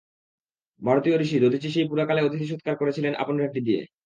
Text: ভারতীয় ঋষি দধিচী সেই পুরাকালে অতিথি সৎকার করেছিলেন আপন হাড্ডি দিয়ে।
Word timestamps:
ভারতীয় 0.81 1.15
ঋষি 1.19 1.37
দধিচী 1.39 1.69
সেই 1.71 1.89
পুরাকালে 1.89 2.21
অতিথি 2.23 2.45
সৎকার 2.49 2.75
করেছিলেন 2.77 3.13
আপন 3.15 3.35
হাড্ডি 3.41 3.61
দিয়ে। 3.67 3.81